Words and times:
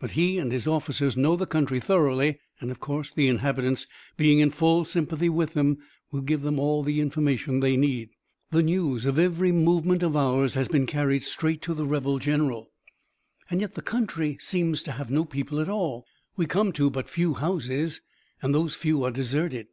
But 0.00 0.10
he 0.18 0.38
and 0.40 0.50
his 0.50 0.66
officers 0.66 1.16
know 1.16 1.36
the 1.36 1.46
country 1.46 1.78
thoroughly, 1.78 2.40
and 2.60 2.72
of 2.72 2.80
course 2.80 3.12
the 3.12 3.28
inhabitants, 3.28 3.86
being 4.16 4.40
in 4.40 4.50
full 4.50 4.84
sympathy 4.84 5.28
with 5.28 5.52
them, 5.54 5.78
will 6.10 6.22
give 6.22 6.42
them 6.42 6.58
all 6.58 6.82
the 6.82 7.00
information 7.00 7.60
they 7.60 7.76
need. 7.76 8.10
The 8.50 8.64
news 8.64 9.06
of 9.06 9.20
every 9.20 9.52
movement 9.52 10.02
of 10.02 10.16
ours 10.16 10.54
has 10.54 10.66
been 10.66 10.86
carried 10.86 11.22
straight 11.22 11.62
to 11.62 11.74
the 11.74 11.86
rebel 11.86 12.18
general." 12.18 12.72
"And 13.50 13.60
yet 13.60 13.76
the 13.76 13.80
country 13.80 14.36
seems 14.40 14.82
to 14.82 14.90
have 14.90 15.12
no 15.12 15.24
people 15.24 15.60
at 15.60 15.68
all. 15.68 16.06
We 16.36 16.46
come 16.46 16.72
to 16.72 16.90
but 16.90 17.08
few 17.08 17.34
houses, 17.34 18.00
and 18.42 18.52
those 18.52 18.74
few 18.74 19.04
are 19.04 19.12
deserted." 19.12 19.68